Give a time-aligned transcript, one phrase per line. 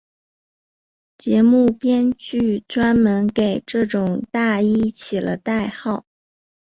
[1.19, 6.05] 节目编剧专门给这种大衣起了代号。